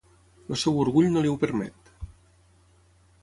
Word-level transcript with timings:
El 0.53 0.57
seu 0.61 0.79
orgull 0.83 1.09
no 1.17 1.23
li 1.25 1.29
ho 1.33 1.37
permet. 1.45 1.91